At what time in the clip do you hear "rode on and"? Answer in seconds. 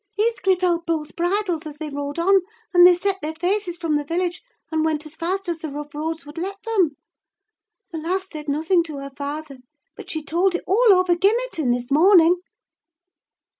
1.91-2.87